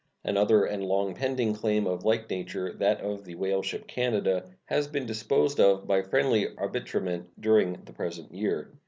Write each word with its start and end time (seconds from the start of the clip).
Another 0.23 0.65
and 0.65 0.83
long 0.83 1.13
pending 1.13 1.53
claim 1.53 1.85
of 1.85 2.03
like 2.05 2.27
nature, 2.27 2.73
that 2.79 3.01
of 3.01 3.23
the 3.23 3.35
whaleship 3.35 3.85
Canada, 3.85 4.49
has 4.65 4.87
been 4.87 5.05
disposed 5.05 5.59
of 5.59 5.85
by 5.85 6.01
friendly 6.01 6.47
arbitrament 6.57 7.29
during 7.39 7.73
the 7.85 7.93
present 7.93 8.33
year. 8.33 8.73